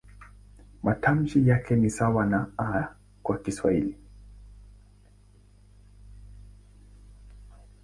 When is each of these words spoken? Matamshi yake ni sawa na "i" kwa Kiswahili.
Matamshi 0.83 1.47
yake 1.47 1.75
ni 1.75 1.89
sawa 1.89 2.25
na 2.25 2.51
"i" 2.57 2.87
kwa 3.23 3.37
Kiswahili. 3.37 3.97